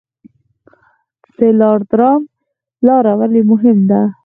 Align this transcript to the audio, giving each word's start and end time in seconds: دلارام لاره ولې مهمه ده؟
دلارام 1.39 2.21
لاره 2.85 3.13
ولې 3.19 3.41
مهمه 3.51 3.85
ده؟ 3.89 4.01